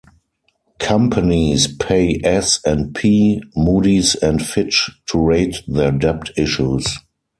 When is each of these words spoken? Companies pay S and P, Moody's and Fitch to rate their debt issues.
Companies 0.79 1.67
pay 1.67 2.19
S 2.23 2.59
and 2.65 2.95
P, 2.95 3.39
Moody's 3.55 4.15
and 4.15 4.43
Fitch 4.43 4.89
to 5.11 5.19
rate 5.19 5.57
their 5.67 5.91
debt 5.91 6.31
issues. 6.35 6.87